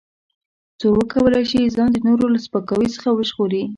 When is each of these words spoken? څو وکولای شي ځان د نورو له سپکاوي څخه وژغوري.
څو 0.79 0.87
وکولای 0.99 1.43
شي 1.51 1.61
ځان 1.75 1.89
د 1.93 1.97
نورو 2.07 2.25
له 2.33 2.39
سپکاوي 2.45 2.87
څخه 2.95 3.09
وژغوري. 3.11 3.63